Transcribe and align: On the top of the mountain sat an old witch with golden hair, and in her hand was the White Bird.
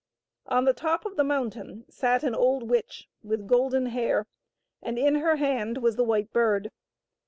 On 0.47 0.65
the 0.65 0.73
top 0.73 1.05
of 1.05 1.15
the 1.15 1.23
mountain 1.23 1.85
sat 1.87 2.23
an 2.23 2.33
old 2.33 2.67
witch 2.71 3.07
with 3.21 3.45
golden 3.45 3.85
hair, 3.85 4.25
and 4.81 4.97
in 4.97 5.13
her 5.17 5.35
hand 5.35 5.77
was 5.77 5.95
the 5.95 6.03
White 6.03 6.33
Bird. 6.33 6.71